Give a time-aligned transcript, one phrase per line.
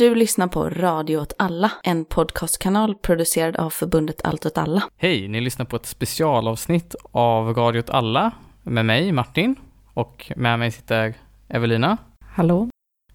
[0.00, 4.82] Du lyssnar på Radio åt alla, en podcastkanal producerad av förbundet Allt åt alla.
[4.96, 8.30] Hej, ni lyssnar på ett specialavsnitt av Radio åt alla
[8.62, 9.56] med mig, Martin,
[9.94, 11.14] och med mig sitter
[11.48, 12.68] Evelina Hallå?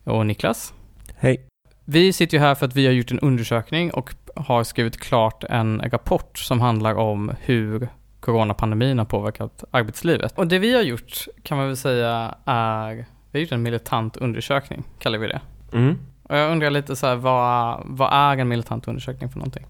[0.03, 0.73] och Niklas.
[1.15, 1.47] Hej.
[1.85, 5.43] Vi sitter ju här för att vi har gjort en undersökning och har skrivit klart
[5.43, 7.87] en rapport som handlar om hur
[8.19, 10.37] coronapandemin har påverkat arbetslivet.
[10.37, 12.93] Och det vi har gjort kan man väl säga är,
[13.31, 15.41] vi har gjort en militant undersökning, kallar vi det.
[15.73, 15.97] Mm.
[16.29, 19.65] Och jag undrar lite så här, vad, vad är en militant undersökning för någonting?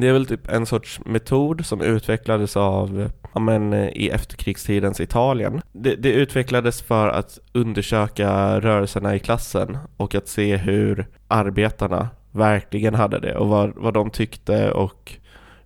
[0.00, 5.00] Det är väl typ en sorts metod som utvecklades av, ja men eh, i efterkrigstidens
[5.00, 5.60] Italien.
[5.72, 12.94] Det, det utvecklades för att undersöka rörelserna i klassen och att se hur arbetarna verkligen
[12.94, 15.12] hade det och vad, vad de tyckte och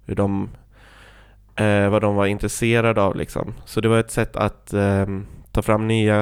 [0.05, 0.48] hur de,
[1.56, 3.55] eh, vad de var intresserade av liksom.
[3.65, 5.06] Så det var ett sätt att eh,
[5.53, 6.20] ta fram nya,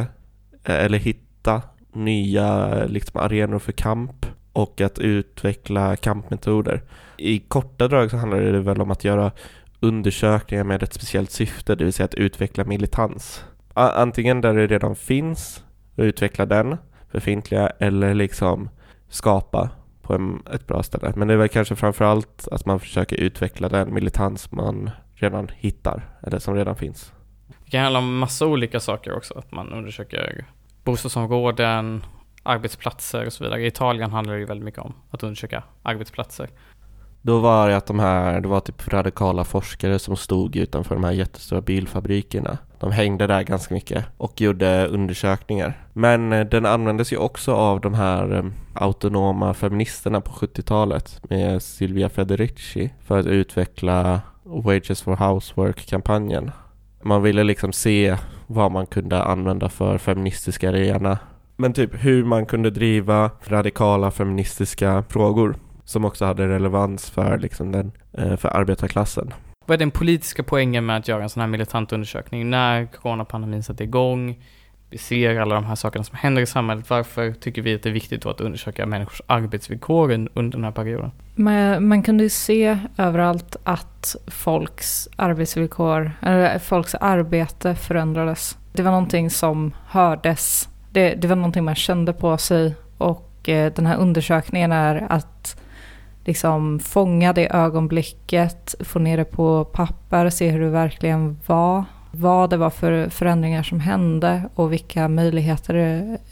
[0.65, 1.63] eh, eller hitta
[1.97, 6.83] nya liksom, arenor för kamp och att utveckla kampmetoder.
[7.17, 9.33] I korta drag så handlar det väl om att göra
[9.81, 13.45] undersökningar med ett speciellt syfte, det vill säga att utveckla militans.
[13.75, 15.65] Antingen där det redan finns,
[15.97, 16.77] och utveckla den
[17.13, 18.69] befintliga, eller liksom
[19.09, 19.71] skapa
[20.03, 21.13] på en, ett bra ställe.
[21.17, 26.03] Men det är väl kanske framförallt att man försöker utveckla den militans man redan hittar,
[26.23, 27.13] eller som redan finns.
[27.65, 30.45] Det kan handla om massa olika saker också, att man undersöker
[30.87, 32.03] bostadsområden,
[32.43, 33.63] arbetsplatser och så vidare.
[33.63, 36.51] I Italien handlar det ju väldigt mycket om att undersöka arbetsplatser.
[37.23, 41.05] Då var det att de här, det var typ radikala forskare som stod utanför de
[41.05, 42.59] här jättestora bilfabrikerna.
[42.81, 45.87] De hängde där ganska mycket och gjorde undersökningar.
[45.93, 51.63] Men eh, den användes ju också av de här eh, autonoma feministerna på 70-talet med
[51.63, 56.51] Silvia Federici för att utveckla Wages for Housework-kampanjen.
[57.03, 61.19] Man ville liksom se vad man kunde använda för feministiska arena.
[61.57, 67.73] Men typ hur man kunde driva radikala feministiska frågor som också hade relevans för, liksom
[67.73, 69.35] den, eh, för arbetarklassen.
[69.67, 72.51] Vad är den politiska poängen med att göra en sån här militant undersökning?
[72.51, 74.39] När coronapandemin satte igång,
[74.91, 76.91] vi ser alla de här sakerna som händer i samhället.
[76.91, 80.71] Varför tycker vi att det är viktigt då att undersöka människors arbetsvillkor under den här
[80.71, 81.11] perioden?
[81.35, 88.59] Man, man kunde ju se överallt att folks arbetsvillkor, eller folks arbete förändrades.
[88.73, 90.69] Det var någonting som hördes.
[90.93, 92.75] Det, det var någonting man kände på sig.
[92.99, 95.61] Och eh, den här undersökningen är att
[96.25, 101.85] liksom fånga det ögonblicket, få ner det på papper, se hur det verkligen var.
[102.19, 105.75] Vad det var för förändringar som hände och vilka möjligheter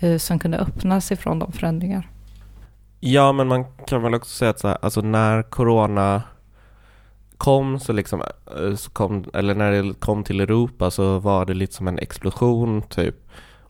[0.01, 2.09] eh, som kunde öppnas ifrån de förändringar.
[3.01, 6.23] Ja, men man kan väl också säga att så här, alltså när corona
[7.37, 8.23] kom så liksom,
[8.61, 11.99] eh, så kom, eller när det kom till Europa så var det lite som en
[11.99, 13.15] explosion typ.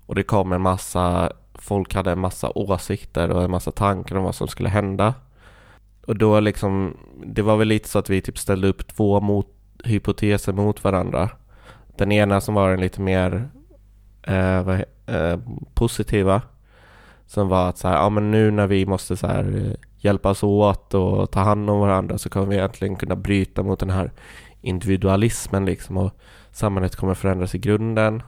[0.07, 4.25] Och det kom en massa, folk hade en massa åsikter och en massa tankar om
[4.25, 5.15] vad som skulle hända.
[6.07, 6.97] Och då liksom,
[7.27, 9.47] det var väl lite så att vi typ ställde upp två mot,
[9.85, 11.31] hypoteser mot varandra.
[11.97, 13.49] Den ena som var den lite mer
[14.23, 15.39] eh, vad, eh,
[15.75, 16.43] positiva.
[17.27, 20.43] Som var att så här, ja men nu när vi måste så här eh, hjälpas
[20.43, 24.13] åt och ta hand om varandra så kommer vi egentligen kunna bryta mot den här
[24.61, 26.13] individualismen liksom och
[26.51, 28.23] samhället kommer förändras i grunden.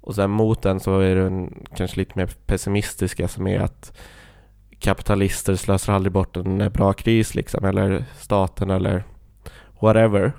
[0.00, 3.98] Och sen mot den så är den kanske lite mer pessimistiska som är att
[4.78, 9.04] kapitalister slösar aldrig bort en eh, bra kris liksom eller staten eller
[9.80, 10.32] whatever.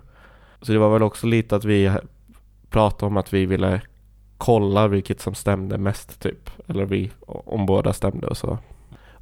[0.61, 1.91] Så det var väl också lite att vi
[2.73, 3.81] pratade om att vi ville
[4.37, 6.49] kolla vilket som stämde mest typ.
[6.67, 8.57] Eller vi, om båda stämde och så.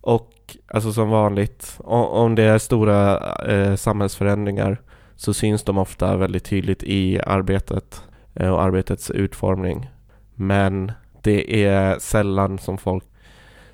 [0.01, 4.81] Och alltså som vanligt, om det är stora eh, samhällsförändringar
[5.15, 8.03] så syns de ofta väldigt tydligt i arbetet
[8.33, 9.89] eh, och arbetets utformning.
[10.35, 10.91] Men
[11.21, 13.03] det är sällan som folk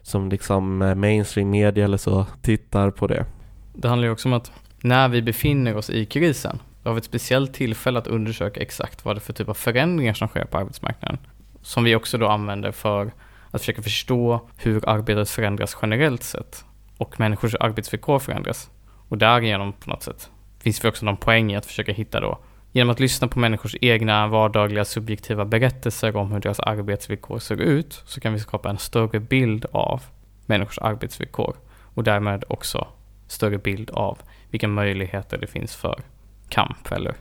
[0.02, 3.26] som liksom eh, mainstream media eller så tittar på det.
[3.74, 4.52] Det handlar ju också om att
[4.82, 9.06] när vi befinner oss i krisen, då har vi ett speciellt tillfälle att undersöka exakt
[9.06, 11.18] vad det är för typ av förändringar som sker på arbetsmarknaden.
[11.62, 13.12] Som vi också då använder för
[13.52, 16.66] att försöka förstå hur arbetet förändras generellt sett
[16.98, 18.70] och människors arbetsvillkor förändras.
[19.10, 20.30] Och därigenom på något sätt
[20.60, 22.40] finns det också någon poäng i att försöka hitta då
[22.72, 28.04] Genom att lyssna på människors egna vardagliga subjektiva berättelser om hur deras arbetsvillkor ser ut
[28.06, 30.04] så kan vi skapa en större bild av
[30.46, 31.56] människors arbetsvillkor
[31.96, 32.88] och därmed också
[33.28, 34.18] större bild av
[34.50, 36.04] vilka möjligheter det finns för
[36.50, 37.16] kamp eller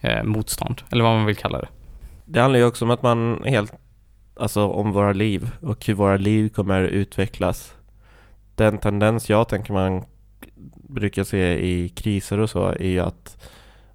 [0.00, 1.68] eh, motstånd eller vad man vill kalla det.
[2.24, 3.72] Det handlar ju också om att man helt,
[4.36, 7.74] alltså om våra liv och hur våra liv kommer utvecklas.
[8.54, 10.04] Den tendens jag tänker man
[10.74, 13.36] brukar se i kriser och så är ju att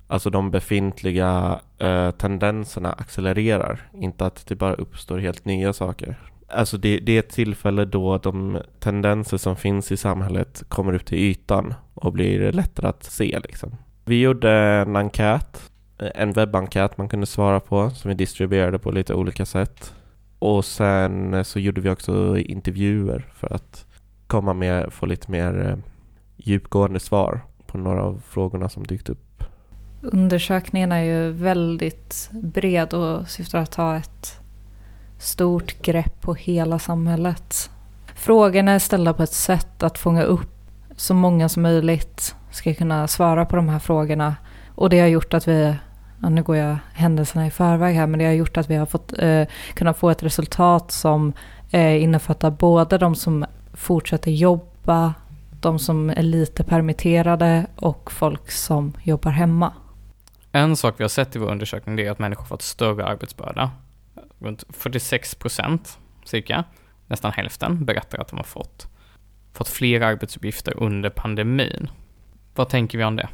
[0.08, 3.90] alltså de befintliga eh, tendenserna accelererar.
[3.94, 6.20] Inte att det bara uppstår helt nya saker.
[6.48, 11.06] Alltså det, det är ett tillfälle då de tendenser som finns i samhället kommer upp
[11.06, 13.76] till ytan och blir lättare att se liksom.
[14.08, 19.14] Vi gjorde en enkät, en webbenkät man kunde svara på som vi distribuerade på lite
[19.14, 19.94] olika sätt.
[20.40, 23.86] Och sen eh, så gjorde vi också intervjuer för att
[24.28, 25.78] komma med, få lite mer eh,
[26.38, 29.44] djupgående svar på några av frågorna som dykt upp.
[30.02, 34.40] Undersökningen är ju väldigt bred och syftar att ta ett
[35.18, 37.70] stort grepp på hela samhället.
[38.16, 40.50] Frågorna är ställda på ett sätt att fånga upp
[40.96, 44.36] så många som möjligt ska kunna svara på de här frågorna.
[44.76, 45.76] Och det har gjort att vi,
[46.22, 48.86] ja, nu går jag händelserna i förväg här, men det har gjort att vi har
[48.86, 51.34] fått eh, kunnat få ett resultat som
[51.72, 55.14] eh, innefattar både de som fortsätter jobba,
[55.62, 59.74] de som är lite permitterade och folk som jobbar hemma.
[60.52, 63.72] En sak vi har sett i vår undersökning är att människor fått större arbetsbörda.
[64.40, 66.64] Runt 46 procent cirka,
[67.08, 68.88] nästan hälften, berättar att de har fått,
[69.54, 71.90] fått fler arbetsuppgifter under pandemin.
[72.56, 73.30] Vad tänker vi om det?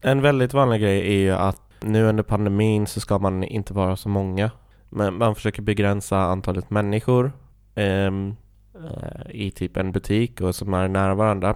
[0.00, 3.96] En väldigt vanlig grej är ju att nu under pandemin så ska man inte vara
[3.96, 4.50] så många.
[4.88, 7.32] Men man försöker begränsa antalet människor
[7.74, 8.36] ehm,
[8.74, 11.54] eh, i typ en butik och som är nära varandra.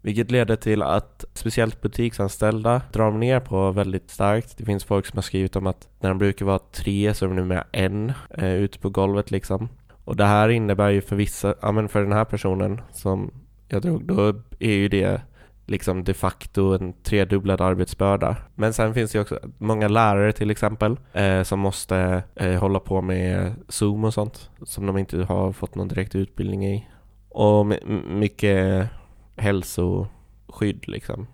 [0.00, 4.58] Vilket leder till att speciellt butiksanställda drar ner på väldigt starkt.
[4.58, 7.28] Det finns folk som har skrivit om att när de brukar vara tre så är
[7.28, 9.68] de numera en eh, ute på golvet liksom.
[10.04, 13.30] Och det här innebär ju för vissa, ja men för den här personen som
[13.68, 14.28] jag drog, då
[14.58, 15.20] är ju det
[15.70, 18.36] liksom de facto en tredubblad arbetsbörda.
[18.54, 22.80] Men sen finns det ju också många lärare till exempel eh, som måste eh, hålla
[22.80, 26.86] på med Zoom och sånt som de inte har fått någon direkt utbildning i.
[27.28, 27.66] Och
[28.06, 28.88] mycket
[29.36, 31.26] hälsoskydd liksom.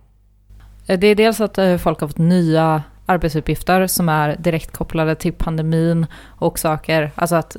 [0.87, 5.15] Eh, det är dels att eh, folk har fått nya arbetsuppgifter som är direkt kopplade
[5.15, 7.57] till pandemin och saker, alltså att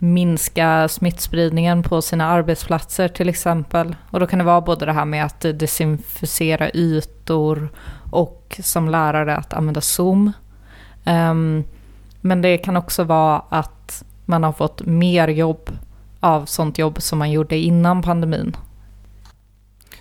[0.00, 3.96] minska smittspridningen på sina arbetsplatser till exempel.
[4.10, 7.68] Och då kan det vara både det här med att desinficera ytor
[8.10, 10.32] och som lärare att använda Zoom.
[11.04, 11.64] Um,
[12.20, 15.70] men det kan också vara att man har fått mer jobb
[16.20, 18.56] av sånt jobb som man gjorde innan pandemin.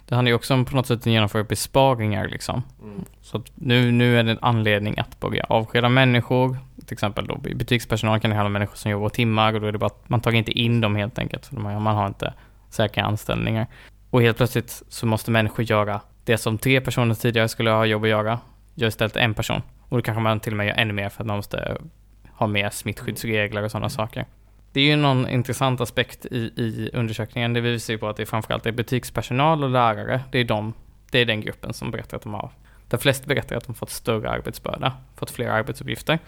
[0.05, 2.63] Det handlar ju också om på något sätt att genomföra besparingar liksom.
[2.83, 3.05] Mm.
[3.21, 6.57] Så att nu, nu är det en anledning att börja avskeda människor.
[6.89, 9.67] Till exempel då i butikspersonal kan det handla om människor som jobbar timmar och då
[9.67, 11.45] är det bara att man tar inte in dem helt enkelt.
[11.45, 12.33] För man, man har inte
[12.69, 13.67] säkra anställningar.
[14.09, 18.03] Och helt plötsligt så måste människor göra det som tre personer tidigare skulle ha jobb
[18.03, 18.39] att göra,
[18.75, 19.61] gör istället en person.
[19.81, 21.77] Och då kanske man till och med gör ännu mer för att man måste
[22.31, 24.25] ha mer smittskyddsregler och sådana saker.
[24.73, 27.53] Det är ju någon intressant aspekt i, i undersökningen.
[27.53, 30.21] Det visar ju på att det framförallt är butikspersonal och lärare.
[30.31, 30.73] Det är, de,
[31.11, 32.51] det är den gruppen som berättar att de har,
[32.87, 36.19] där flest berättar att de fått större arbetsbörda, fått fler arbetsuppgifter.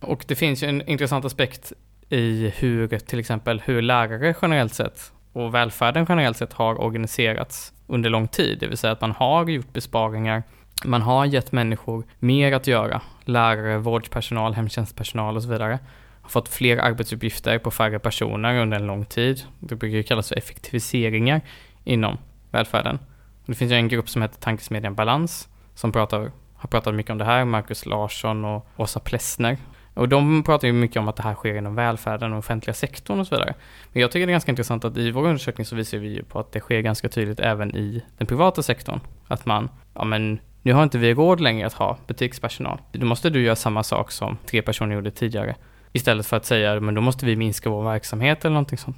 [0.00, 1.72] Och det finns ju en intressant aspekt
[2.08, 8.10] i hur till exempel hur lärare generellt sett och välfärden generellt sett har organiserats under
[8.10, 8.58] lång tid.
[8.60, 10.42] Det vill säga att man har gjort besparingar,
[10.84, 13.00] man har gett människor mer att göra.
[13.24, 15.78] Lärare, vårdpersonal, hemtjänstpersonal och så vidare
[16.22, 19.42] har fått fler arbetsuppgifter på färre personer under en lång tid.
[19.60, 21.40] Det brukar ju kallas för effektiviseringar
[21.84, 22.18] inom
[22.50, 22.98] välfärden.
[23.46, 27.18] Det finns ju en grupp som heter Tankesmedjan Balans som pratar, har pratat mycket om
[27.18, 29.58] det här, Markus Larsson och Åsa Plessner.
[29.98, 33.20] Och de pratar ju mycket om att det här sker inom välfärden och offentliga sektorn
[33.20, 33.54] och så vidare.
[33.92, 36.22] Men jag tycker det är ganska intressant att i vår undersökning så visar vi ju
[36.22, 39.00] på att det sker ganska tydligt även i den privata sektorn.
[39.28, 42.80] Att man, ja men nu har inte vi råd längre att ha butikspersonal.
[42.92, 45.54] Då måste du göra samma sak som tre personer gjorde tidigare.
[45.92, 48.96] Istället för att säga, men då måste vi minska vår verksamhet eller någonting sånt.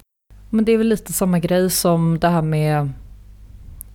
[0.49, 2.89] Men det är väl lite samma grej som det här med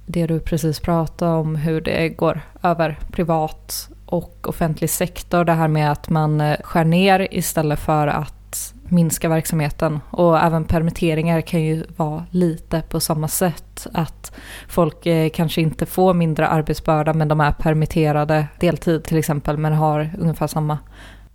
[0.06, 5.44] det du precis pratade om, hur det går över privat och offentlig sektor.
[5.44, 10.00] Det här med att man eh, skär ner istället för att minska verksamheten.
[10.10, 13.86] Och även permitteringar kan ju vara lite på samma sätt.
[13.94, 14.32] Att
[14.68, 19.72] folk eh, kanske inte får mindre arbetsbörda men de är permitterade deltid till exempel men
[19.72, 20.78] har ungefär samma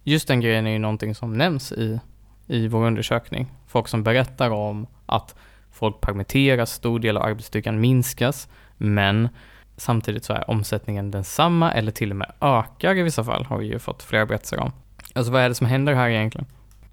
[0.04, 2.00] just den grejen är ju någonting som nämns i,
[2.48, 3.52] i vår undersökning.
[3.68, 5.36] Folk som berättar om att
[5.72, 8.48] folk permitteras, stor del av arbetsstyrkan minskas,
[8.82, 9.30] men
[9.78, 13.66] samtidigt så är omsättningen densamma eller till och med ökar i vissa fall, har vi
[13.66, 14.72] ju fått flera berättelser om.
[15.14, 16.48] Alltså vad är det som händer här egentligen?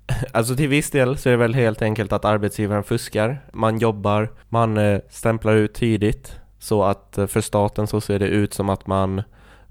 [0.33, 3.41] Alltså till viss del så är det väl helt enkelt att arbetsgivaren fuskar.
[3.53, 8.27] Man jobbar, man eh, stämplar ut tidigt så att eh, för staten så ser det
[8.27, 9.23] ut som att man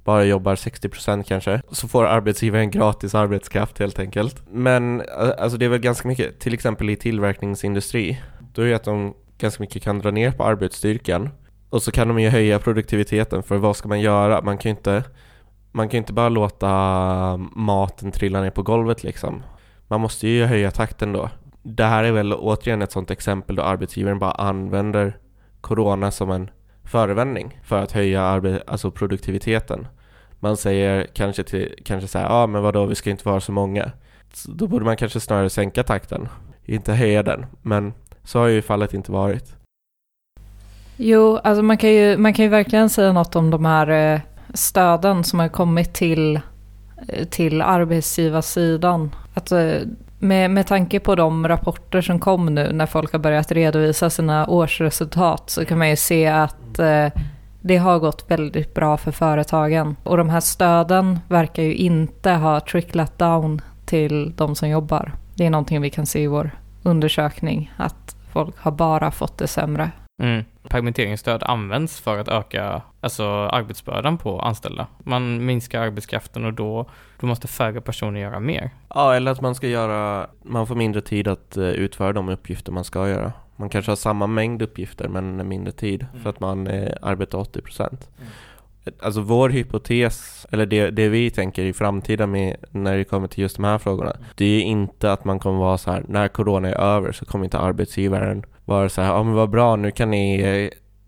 [0.03, 4.43] bara jobbar 60% kanske, så får arbetsgivaren gratis arbetskraft helt enkelt.
[4.51, 8.21] Men eh, alltså det är väl ganska mycket, till exempel i tillverkningsindustri,
[8.53, 11.29] då är det att de ganska mycket kan dra ner på arbetsstyrkan
[11.69, 14.41] och så kan de ju höja produktiviteten för vad ska man göra?
[14.41, 15.03] Man kan ju inte,
[15.71, 16.69] man kan inte bara låta
[17.55, 19.43] maten trilla ner på golvet liksom.
[19.87, 21.29] Man måste ju höja takten då.
[21.63, 25.17] det här är väl återigen ett sådant exempel då arbetsgivaren bara använder
[25.61, 26.49] corona som en
[26.83, 29.87] förevändning för att höja arbe- alltså produktiviteten.
[30.39, 33.39] Man säger kanske, till, kanske så här, ja ah, men vadå, vi ska inte vara
[33.39, 33.91] så många.
[34.33, 36.27] Så då borde man kanske snarare sänka takten,
[36.65, 37.45] inte höja den.
[37.61, 37.93] Men
[38.23, 39.56] så har ju fallet inte varit.
[40.99, 44.19] Jo, alltså man kan ju, man kan ju verkligen säga något om de här eh,
[44.53, 46.39] stöden som har kommit till,
[47.07, 49.15] eh, till arbetsgivarsidan.
[49.33, 49.75] Att, eh,
[50.19, 54.47] med, med tanke på de rapporter som kom nu när folk har börjat redovisa sina
[54.47, 56.79] årsresultat så kan man ju se att
[57.61, 59.95] det har gått väldigt bra för företagen.
[60.03, 65.13] Och de här stöden verkar ju inte ha tricklat down till de som jobbar.
[65.35, 66.51] Det är någonting vi kan se i vår
[66.83, 69.91] undersökning, att folk har bara fått det sämre.
[70.19, 70.43] Mm.
[70.69, 74.87] Permitteringsstöd används för att öka alltså, arbetsbördan på anställda.
[74.99, 78.69] Man minskar arbetskraften och då, då måste färre personer göra mer.
[78.89, 82.71] Ja, eller att man ska göra, man får mindre tid att uh, utföra de uppgifter
[82.71, 83.33] man ska göra.
[83.55, 86.23] Man kanske har samma mängd uppgifter men mindre tid mm.
[86.23, 88.09] för att man uh, arbetar 80 procent.
[88.17, 88.29] Mm.
[88.99, 93.41] Alltså vår hypotes, eller det, det vi tänker i framtiden med, när det kommer till
[93.41, 96.69] just de här frågorna, det är inte att man kommer vara så här, när corona
[96.69, 100.11] är över så kommer inte arbetsgivaren vara så här, ja men vad bra, nu kan
[100.11, 100.41] ni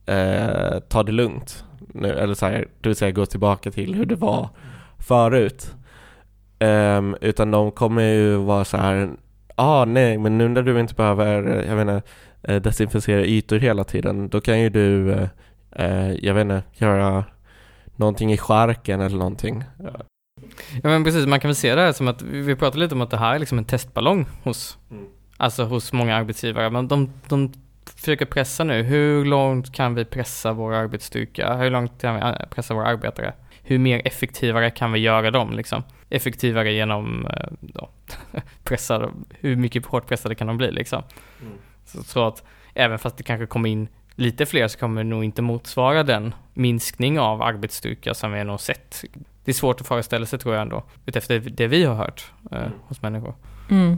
[0.05, 1.63] eh, ta det lugnt.
[1.93, 4.49] Nu, eller så här, det vill säga gå tillbaka till hur det var
[4.97, 5.75] förut.
[6.59, 9.09] Um, utan de kommer ju vara så här,
[9.55, 12.01] ah nej, men nu när du inte behöver, jag menar,
[12.43, 15.27] eh, desinficera ytor hela tiden, då kan ju du, eh,
[15.71, 17.23] eh jag vet inte, göra
[17.99, 19.63] någonting i skärken eller någonting.
[20.83, 23.01] Ja men precis, man kan väl se det här som att, vi pratade lite om
[23.01, 25.05] att det här är liksom en testballong hos, mm.
[25.37, 27.53] alltså hos många arbetsgivare, men de, de
[27.95, 31.55] försöker pressa nu, hur långt kan vi pressa vår arbetsstyrka?
[31.55, 33.33] Hur långt kan vi äh, pressa våra arbetare?
[33.63, 35.83] Hur mer effektivare kan vi göra dem liksom?
[36.09, 37.27] Effektivare genom,
[37.73, 37.89] ja,
[38.33, 41.03] äh, pressa, hur mycket hårt pressade kan de bli liksom?
[41.41, 41.53] Mm.
[41.85, 43.87] Så, så att även fast det kanske kommer in
[44.19, 48.59] lite fler så kommer det nog inte motsvara den minskning av arbetsstyrka som vi nog
[48.59, 49.03] sett.
[49.45, 52.57] Det är svårt att föreställa sig tror jag ändå, efter det vi har hört eh,
[52.57, 52.71] mm.
[52.87, 53.35] hos människor.
[53.71, 53.97] Mm.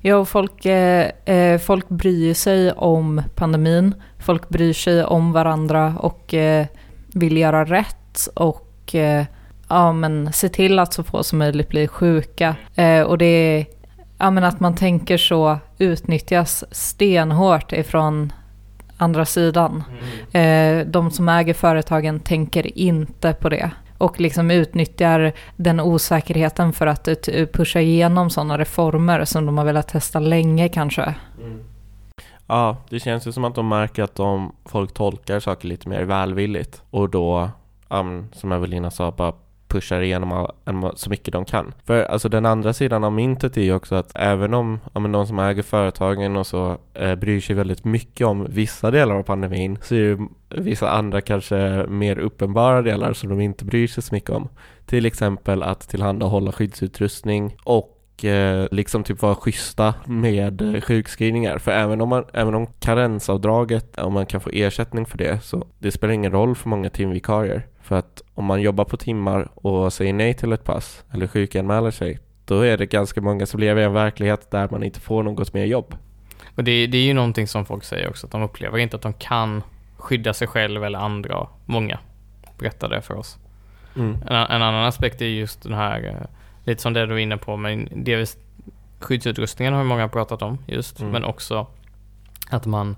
[0.00, 3.94] Ja, folk, eh, eh, folk bryr sig om pandemin.
[4.18, 6.66] Folk bryr sig om varandra och eh,
[7.14, 9.24] vill göra rätt och eh,
[9.68, 12.56] ja, men se till att så få som möjligt blir sjuka.
[12.74, 13.66] Eh, och det är
[14.18, 18.32] ja, men att man tänker så utnyttjas stenhårt ifrån
[18.98, 19.84] andra sidan.
[20.32, 20.80] Mm.
[20.80, 26.86] Eh, de som äger företagen tänker inte på det och liksom utnyttjar den osäkerheten för
[26.86, 27.08] att
[27.52, 31.14] pusha igenom sådana reformer som de har velat testa länge kanske.
[31.40, 31.64] Mm.
[32.46, 36.02] Ja, det känns ju som att de märker att de, folk tolkar saker lite mer
[36.02, 37.50] välvilligt och då,
[37.88, 39.32] um, som Evelina sa, bara
[39.68, 40.48] pushar igenom
[40.94, 41.74] så mycket de kan.
[41.84, 45.26] För alltså den andra sidan av myntet är ju också att även om om de
[45.26, 49.78] som äger företagen och så eh, bryr sig väldigt mycket om vissa delar av pandemin
[49.82, 54.14] så är det vissa andra kanske mer uppenbara delar som de inte bryr sig så
[54.14, 54.48] mycket om.
[54.86, 61.58] Till exempel att tillhandahålla skyddsutrustning och eh, liksom typ vara schyssta med eh, sjukskrivningar.
[61.58, 65.66] För även om, man, även om karensavdraget, om man kan få ersättning för det, så
[65.78, 67.66] det spelar ingen roll för många timvikarier.
[67.88, 71.90] För att om man jobbar på timmar och säger nej till ett pass eller sjukanmäler
[71.90, 75.22] sig, då är det ganska många som lever i en verklighet där man inte får
[75.22, 75.94] något mer jobb.
[76.56, 79.02] Och det, det är ju någonting som folk säger också, att de upplever inte att
[79.02, 79.62] de kan
[79.96, 81.46] skydda sig själv eller andra.
[81.64, 81.98] Många
[82.58, 83.38] berättar det för oss.
[83.96, 84.14] Mm.
[84.26, 86.26] En, en, annan aspekt är just den här, eh,
[86.64, 88.36] lite som det du är inne på, men delvis
[89.00, 91.12] skyddsutrustningen har många pratat om just, mm.
[91.12, 91.66] men också
[92.50, 92.96] att man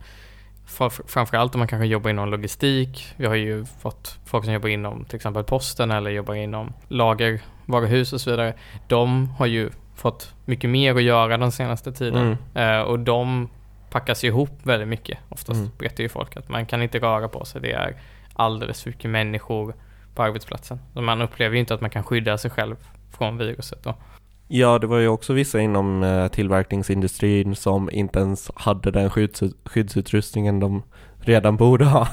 [1.06, 3.14] framförallt om man kanske jobbar inom logistik.
[3.16, 7.40] Vi har ju fått folk som jobbar inom till exempel posten eller jobbar inom lager,
[7.66, 8.54] varuhus och så vidare.
[8.88, 12.78] De har ju fått mycket mer att göra den senaste tiden mm.
[12.78, 13.48] eh, och de
[13.90, 15.18] packas ihop väldigt mycket.
[15.28, 15.70] Oftast mm.
[15.78, 17.60] berättar ju folk att man kan inte röra på sig.
[17.60, 17.96] Det är
[18.34, 19.74] alldeles för mycket människor
[20.14, 20.80] på arbetsplatsen.
[20.94, 22.76] Så man upplever ju inte att man kan skydda sig själv
[23.10, 23.82] från viruset.
[23.82, 23.94] Då.
[24.52, 29.42] Ja, det var ju också vissa inom eh, tillverkningsindustrin som inte ens hade den skydds
[29.64, 30.82] skyddsutrustningen de
[31.20, 32.08] redan borde ha.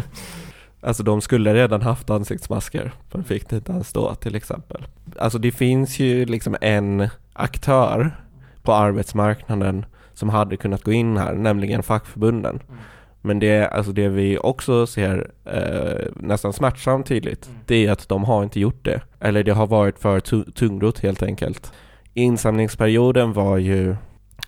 [0.80, 4.86] alltså de skulle redan haft ansiktsmasker, men fick det inte ens då till exempel.
[5.18, 8.16] Alltså det finns ju liksom en aktör
[8.62, 9.84] på arbetsmarknaden
[10.14, 12.60] som hade kunnat gå in här, nämligen fackförbunden.
[12.68, 12.80] Mm.
[13.28, 17.58] Men det, alltså det vi också ser eh, nästan smärtsamt tydligt, mm.
[17.66, 19.00] det är att de har inte gjort det.
[19.20, 20.20] Eller det har varit för
[20.50, 21.72] tungrot helt enkelt.
[22.14, 23.96] Insamlingsperioden var ju,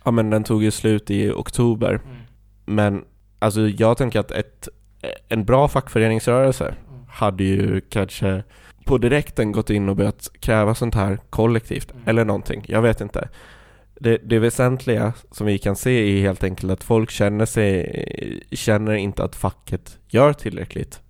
[0.04, 1.90] ja men den tog ju slut i oktober.
[1.90, 2.16] Mm.
[2.64, 3.04] Men
[3.38, 4.68] alltså jag tänker att ett,
[5.28, 7.00] en bra fackföreningsrörelse mm.
[7.08, 8.42] hade ju kanske
[8.84, 12.02] på direkten gått in och börjat kräva sånt här kollektivt, mm.
[12.06, 13.28] eller någonting, jag vet inte.
[14.02, 18.94] Det, det väsentliga som vi kan se är helt enkelt att folk känner sig, känner
[18.94, 21.00] inte att facket gör tillräckligt.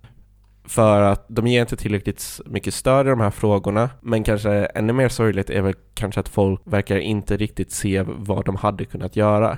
[0.65, 3.89] För att de ger inte tillräckligt mycket stöd i de här frågorna.
[4.01, 8.45] Men kanske ännu mer sorgligt är väl kanske att folk verkar inte riktigt se vad
[8.45, 9.57] de hade kunnat göra.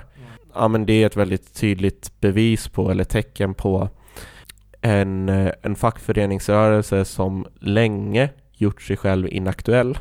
[0.54, 3.88] Ja men det är ett väldigt tydligt bevis på, eller tecken på
[4.80, 5.28] en,
[5.62, 9.98] en fackföreningsrörelse som länge gjort sig själv inaktuell.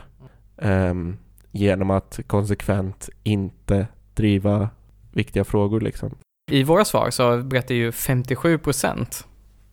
[0.55, 1.17] Um,
[1.53, 4.69] genom att konsekvent inte driva
[5.11, 6.15] viktiga frågor liksom.
[6.51, 9.27] I våra svar så berättar ju 57 procent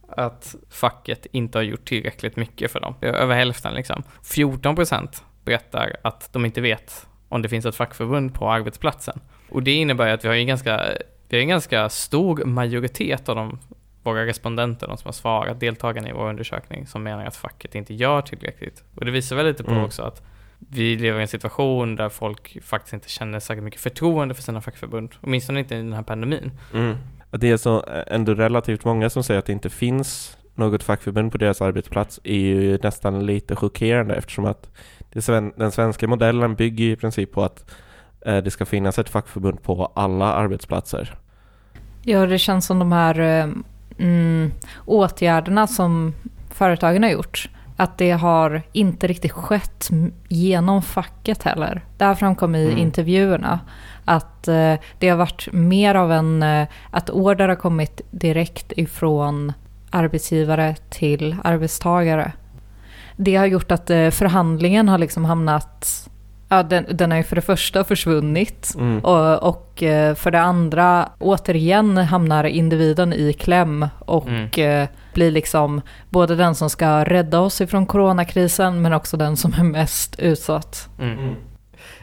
[0.09, 2.95] att facket inte har gjort tillräckligt mycket för dem.
[3.01, 4.03] Över hälften liksom.
[4.23, 9.21] 14 procent berättar att de inte vet om det finns ett fackförbund på arbetsplatsen.
[9.51, 10.85] Och det innebär att vi har en ganska,
[11.29, 13.59] vi har en ganska stor majoritet av de,
[14.03, 17.95] våra respondenter, de som har svarat, deltagarna i vår undersökning, som menar att facket inte
[17.95, 18.85] gör tillräckligt.
[18.95, 19.85] Och det visar väl lite på mm.
[19.85, 20.23] också att
[20.69, 24.61] vi lever i en situation där folk faktiskt inte känner särskilt mycket förtroende för sina
[24.61, 25.11] fackförbund.
[25.21, 26.51] Åtminstone inte i den här pandemin.
[26.75, 26.97] Mm.
[27.31, 31.39] Det är så ändå relativt många som säger att det inte finns något fackförbund på
[31.39, 34.71] deras arbetsplats är ju nästan lite chockerande eftersom att
[35.57, 37.71] den svenska modellen bygger i princip på att
[38.27, 41.15] eh, det ska finnas ett fackförbund på alla arbetsplatser.
[42.03, 43.49] Ja, det känns som de här eh,
[43.99, 44.53] mm,
[44.87, 46.15] åtgärderna som
[46.51, 49.91] företagen har gjort att det har inte riktigt skett
[50.29, 51.85] genom facket heller.
[51.99, 52.79] Det här framkom i mm.
[52.79, 53.61] intervjuerna.
[54.05, 56.43] Att eh, det har varit mer av en...
[56.43, 59.53] Eh, att order har kommit direkt ifrån
[59.91, 62.33] arbetsgivare till arbetstagare.
[63.17, 66.09] Det har gjort att eh, förhandlingen har liksom hamnat
[66.53, 68.99] Ja, den, den har ju för det första försvunnit mm.
[69.05, 74.51] och, och, eh, för det andra återigen hamnar individen i kläm och mm.
[74.57, 79.53] Eh, blir liksom både den som ska rädda oss ifrån coronakrisen men också den som
[79.53, 80.89] är mest utsatt.
[80.99, 81.19] Mm.
[81.19, 81.35] mm.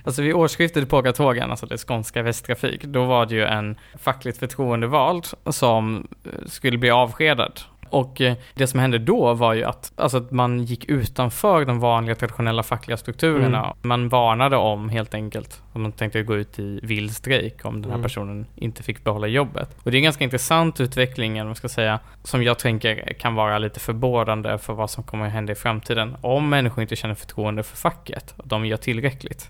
[0.03, 4.37] Alltså vid årsskiftet i Pågatågen, alltså det skånska Västtrafik, då var det ju en fackligt
[4.37, 6.07] förtroendevald som
[6.45, 10.63] skulle bli avskedad och eh, det som hände då var ju att, alltså att man
[10.63, 13.63] gick utanför de vanliga traditionella fackliga strukturerna.
[13.63, 13.77] Mm.
[13.81, 17.91] Man varnade om helt enkelt, om man tänkte gå ut i vild strejk om den
[17.91, 18.03] här mm.
[18.03, 19.77] personen inte fick behålla jobbet.
[19.83, 23.57] Och det är en ganska intressant utveckling, man ska säga, som jag tänker kan vara
[23.57, 26.15] lite förbådande för vad som kommer att hända i framtiden.
[26.21, 29.49] Om människor inte känner förtroende för facket, att de gör tillräckligt.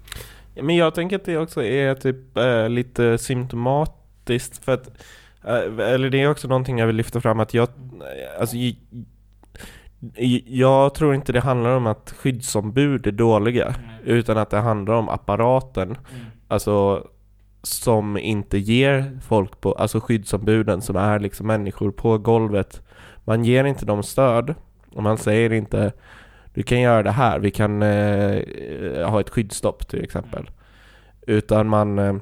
[0.61, 4.89] Men jag tänker att det också är typ äh, lite symptomatiskt för att
[5.47, 7.67] eller det är också någonting jag vill lyfta fram att jag,
[8.39, 8.55] alltså,
[10.45, 15.09] jag tror inte det handlar om att skyddsombud är dåliga, utan att det handlar om
[15.09, 15.87] apparaten.
[15.89, 16.25] Mm.
[16.47, 17.07] Alltså
[17.63, 22.81] som inte ger folk på, alltså skyddsombuden som är liksom människor på golvet.
[23.23, 24.55] Man ger inte dem stöd
[24.91, 25.93] och man säger inte
[26.53, 30.41] du kan göra det här, vi kan eh, ha ett skyddsstopp till exempel.
[30.41, 30.53] Mm.
[31.37, 32.15] Utan man, eh,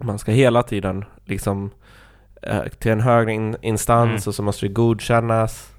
[0.00, 1.81] man ska hela tiden liksom Eh,
[2.78, 4.28] till en högre in instans mm.
[4.28, 5.72] och så måste det godkännas.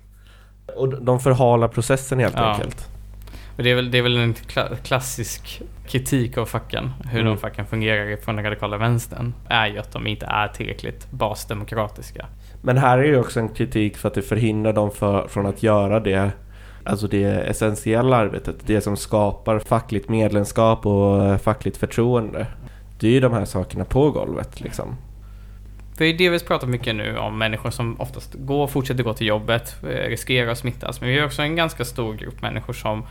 [0.76, 2.54] Och de förhalar processen helt ja.
[2.54, 2.89] enkelt.
[3.58, 4.34] Och det, är väl, det är väl en
[4.84, 7.34] klassisk kritik av facken, hur mm.
[7.34, 12.26] de facken fungerar från den radikala vänstern, är ju att de inte är tillräckligt basdemokratiska.
[12.62, 15.63] Men här är ju också en kritik för att det förhindrar dem för, från att
[15.63, 16.32] göra det
[16.86, 22.47] Alltså det essentiella arbetet, det som skapar fackligt medlemskap och fackligt förtroende.
[22.99, 24.95] Det är ju de här sakerna på golvet liksom.
[25.97, 29.75] För det vi pratat mycket nu om människor som oftast går, fortsätter gå till jobbet,
[29.84, 31.01] eh, riskerar att smittas.
[31.01, 33.06] Men vi har också en ganska stor grupp människor som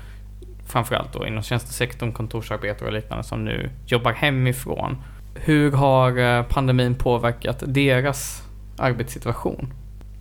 [0.66, 4.96] framförallt då inom tjänstesektorn, kontorsarbetare och liknande som nu jobbar hemifrån.
[5.34, 8.42] Hur har eh, pandemin påverkat deras
[8.78, 9.72] arbetssituation?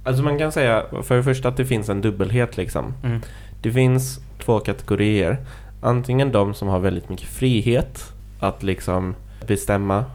[0.03, 2.93] Alltså man kan säga för det första att det finns en dubbelhet liksom.
[3.03, 3.21] Mm.
[3.61, 5.37] Det finns två kategorier.
[5.81, 9.15] Antingen de som har väldigt mycket frihet att liksom
[9.47, 10.05] bestämma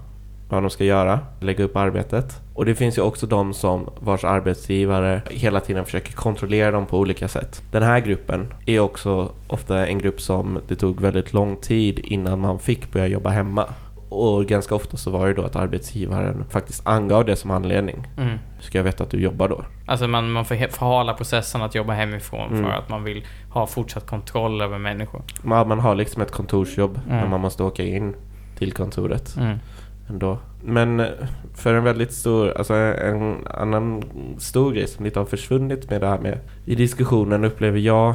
[0.48, 2.40] vad de ska göra, lägga upp arbetet.
[2.54, 6.98] Och det finns ju också de som vars arbetsgivare hela tiden försöker kontrollera dem på
[6.98, 7.62] olika sätt.
[7.70, 12.40] Den här gruppen är också ofta en grupp som det tog väldigt lång tid innan
[12.40, 13.64] man fick börja jobba hemma.
[14.08, 18.06] Och ganska ofta så var det då att arbetsgivaren faktiskt angav det som anledning.
[18.18, 18.38] Mm.
[18.60, 19.64] Ska jag veta att du jobbar då?
[19.86, 22.64] Alltså man, man får förhala processen att jobba hemifrån mm.
[22.64, 25.22] för att man vill ha fortsatt kontroll över människor.
[25.42, 27.20] Man, man har liksom ett kontorsjobb mm.
[27.20, 28.14] när man måste åka in
[28.58, 29.36] till kontoret.
[29.36, 29.58] Mm
[30.08, 30.38] ändå.
[30.62, 31.06] Men eh,
[31.54, 34.02] för en väldigt stor, alltså en annan
[34.38, 38.14] stor grej som lite har försvunnit med det här med i diskussionen upplever jag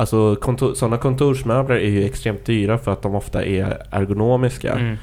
[0.00, 4.96] Alltså kontor, sådana kontorsmöbler är ju extremt dyra för att de ofta är ergonomiska mm.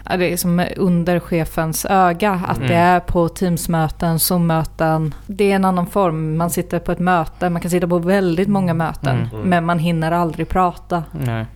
[0.09, 2.43] ja, det är som under chefens öga.
[2.49, 2.69] Att Mm.
[2.69, 5.15] det är på Teamsmöten, Zoom-möten.
[5.27, 6.37] Det är en annan form.
[6.37, 9.17] Man sitter på ett möte, man kan sitta på väldigt många möten.
[9.19, 9.29] Mm.
[9.35, 9.49] Mm.
[9.49, 11.05] Men man hinner aldrig prata.
[11.13, 11.47] Nej.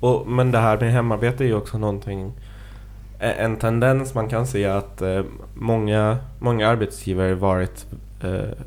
[0.00, 2.32] Och, men det här med hemarbete är ju också någonting
[3.18, 5.22] en tendens man kan se att eh,
[5.54, 7.86] många, många arbetsgivare varit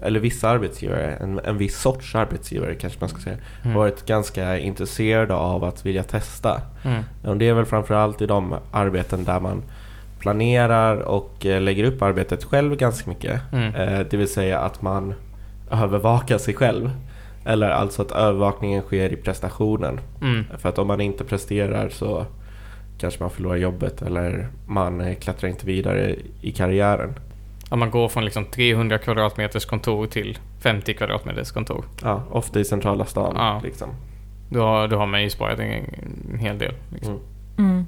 [0.02, 3.78] eller vissa arbetsgivare, en, en viss sorts arbetsgivare kanske man ska säga, Mm.
[3.78, 6.62] varit ganska intresserade av att vilja testa.
[6.84, 7.04] Mm.
[7.24, 9.64] Och det är väl framförallt i de arbeten där man
[10.20, 13.42] planerar och eh, lägger upp arbetet själv ganska mycket.
[13.54, 13.76] Mm.
[13.76, 15.14] Eh, det vill säga att man
[15.72, 16.92] övervakar sig själv.
[17.46, 20.00] Eller alltså att övervakningen sker i prestationen.
[20.22, 20.46] Mm.
[20.58, 22.26] För att om man inte presterar så
[22.98, 27.14] kanske man förlorar jobbet eller man eh, klättrar inte vidare i karriären.
[27.70, 31.86] Ja, man går från liksom 300 kvadratmeters kontor till 50 kvadratmeters kontor.
[32.02, 33.36] Ja, ofta i centrala stan.
[33.36, 33.62] Ja.
[33.64, 33.90] Liksom.
[34.50, 35.86] Då har, då har man ju sparat en,
[36.32, 36.74] en hel del.
[36.94, 37.20] Liksom.
[37.58, 37.72] Mm.
[37.72, 37.86] Mm.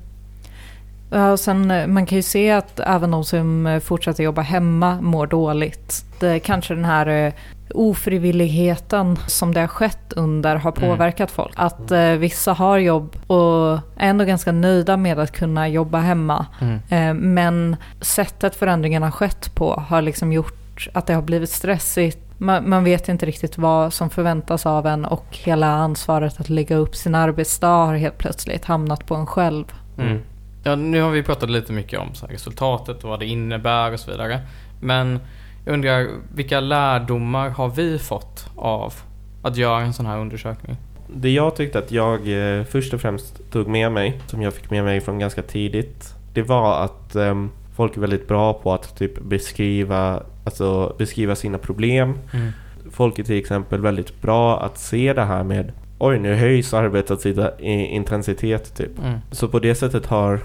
[1.13, 4.41] Ja, och sen, eh, man kan ju se att även de som eh, fortsätter jobba
[4.41, 6.05] hemma mår dåligt.
[6.19, 7.33] Det kanske den här eh,
[7.75, 10.89] ofrivilligheten som det har skett under har Mm.
[10.89, 11.53] påverkat folk.
[11.55, 16.45] Att eh, vissa har jobb och är ändå ganska nöjda med att kunna jobba hemma.
[16.61, 16.79] Mm.
[16.89, 22.19] Eh, men sättet förändringen har skett på har liksom gjort att det har blivit stressigt.
[22.37, 26.75] Man, man vet inte riktigt vad som förväntas av en och hela ansvaret att lägga
[26.75, 29.65] upp sin arbetsdag har helt plötsligt hamnat på en själv.
[29.97, 30.19] Mm.
[30.63, 33.99] Ja, nu har vi pratat lite mycket om här, resultatet och vad det innebär och
[33.99, 34.39] så vidare.
[34.81, 35.19] Men
[35.65, 38.93] jag undrar, vilka lärdomar har vi fått av
[39.41, 40.75] att göra en sån här undersökning?
[41.15, 42.19] Det jag tyckte att jag
[42.59, 46.15] eh, först och främst tog med mig, som jag fick med mig från ganska tidigt,
[46.33, 51.57] det var att ehm, folk är väldigt bra på att typ beskriva, alltså beskriva sina
[51.57, 52.13] problem.
[52.33, 52.51] Mm.
[52.91, 55.71] Folk är till exempel väldigt bra att se det här med
[56.03, 57.25] Oj, nu höjs arbetets
[57.59, 58.99] intensitet typ.
[58.99, 59.19] Mm.
[59.31, 60.39] Så på det sättet har,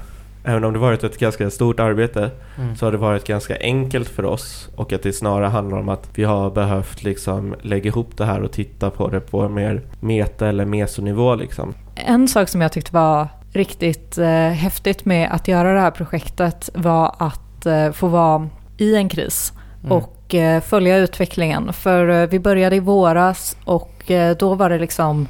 [0.45, 2.77] även om det varit ett ganska stort arbete, Mm.
[2.77, 4.69] så har det varit ganska enkelt för oss.
[4.77, 8.43] Och att det snarare handlar om att vi har behövt liksom lägga ihop det här
[8.43, 11.75] och titta på det på en mer meta eller mesonivå liksom.
[11.95, 16.71] En sak som jag tyckte var riktigt eh, häftigt med att göra det här projektet
[16.75, 19.53] var att eh, få vara i en kris
[19.85, 19.93] Mm.
[19.99, 21.73] och eh, följa utvecklingen.
[21.73, 25.29] För eh, vi började i våras och eh, då var det liksom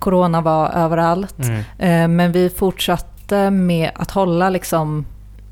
[0.00, 1.38] Corona var överallt.
[1.38, 1.60] Mm.
[1.78, 5.06] Eh, Men vi fortsatte med att hålla liksom,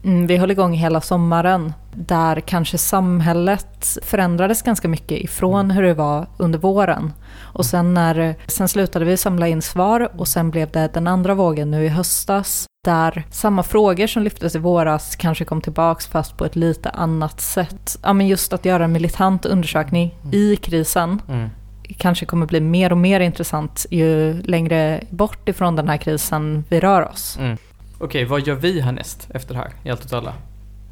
[0.04, 5.94] mm, vi höll igång hela sommaren där kanske samhället förändrades ganska mycket ifrån hur det
[5.94, 7.12] var under våren.
[7.40, 11.34] Och sen, när, sen slutade vi samla in svar och sen blev det den andra
[11.34, 16.36] vågen nu i höstas där samma frågor som lyftes i våras kanske kom tillbaks fast
[16.36, 17.98] på ett lite annat sätt.
[18.02, 21.50] Ja men just att göra en militant undersökning i krisen Mm.
[21.98, 26.80] Kanske kommer bli mer och mer intressant ju längre bort ifrån den här krisen vi
[26.80, 27.38] rör oss.
[27.40, 27.56] Mm.
[27.98, 30.34] Okej, vad gör vi härnäst efter det här i allt åt alla?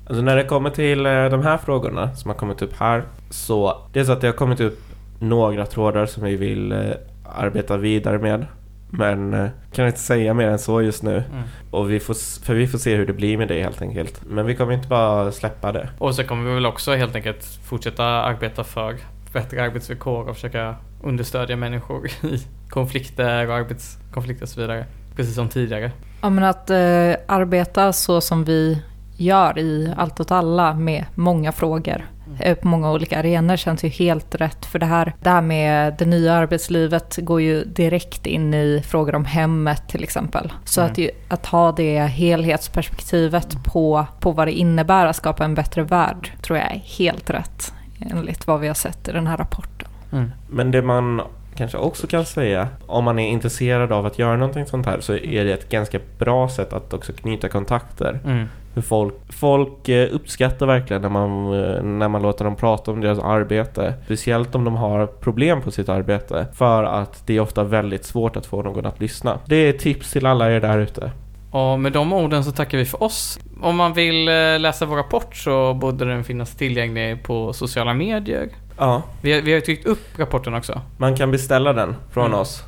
[0.06, 3.82] Alltså när det kommer till eh, de här frågorna som har kommit upp här så
[3.92, 4.80] det är så att det har kommit upp
[5.18, 6.78] några trådar som vi vill eh,
[7.24, 8.46] arbeta vidare med.
[8.90, 11.16] Men eh, kan inte säga mer än så just nu.
[11.16, 11.42] Mm.
[11.70, 14.20] Och vi får, för vi får se hur det blir med det helt enkelt.
[14.26, 15.88] Men vi kommer inte bara släppa det.
[15.98, 18.96] Och så kommer vi väl också helt enkelt fortsätta arbeta för
[19.36, 24.86] bättre arbetsvillkor och försöka understödja människor i konflikter och arbetskonflikter och så vidare.
[25.16, 25.92] Precis som tidigare.
[26.22, 28.82] Ja men att eh, arbeta så som vi
[29.16, 32.06] gör i Allt åt alla med många frågor
[32.40, 34.66] eh, på många olika arenor känns ju helt rätt.
[34.66, 39.14] För det här, det här med det nya arbetslivet går ju direkt in i frågor
[39.14, 40.52] om hemmet till exempel.
[40.64, 40.92] Så Mm.
[40.92, 45.82] att, ju, att ha det helhetsperspektivet på, på vad det innebär att skapa en bättre
[45.82, 49.88] värld tror jag är helt rätt enligt vad vi har sett i den här rapporten.
[50.12, 50.32] Mm.
[50.50, 51.22] Men det man
[51.56, 55.14] kanske också kan säga, om man är intresserad av att göra någonting sånt här så
[55.14, 58.20] är det ett ganska bra sätt att också knyta kontakter.
[58.24, 58.46] Mm.
[58.82, 63.18] Folk, folk eh, uppskattar verkligen när man, eh, när man låter dem prata om deras
[63.18, 63.94] arbete.
[64.04, 66.46] Speciellt om de har problem på sitt arbete.
[66.54, 69.38] För att det är ofta väldigt svårt att få någon att lyssna.
[69.46, 71.10] Det är tips till alla er där ute.
[71.56, 73.38] Och med de orden så tackar vi för oss.
[73.62, 78.48] Om man vill eh, läsa vår rapport så borde den finnas tillgänglig på sociala medier.
[78.78, 80.80] Ja, Vi har, vi har tryckt upp rapporten också.
[80.96, 82.38] man kan beställa den från Mm.
[82.38, 82.62] oss.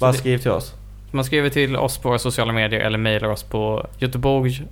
[0.00, 0.74] Bara skriv till oss.
[1.10, 4.62] Man skriver till oss på våra sociala medier eller mejlar oss på göteborg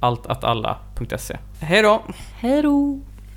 [0.00, 1.36] altatalla.se.
[1.60, 2.02] Hej då!
[2.38, 2.98] Hej då!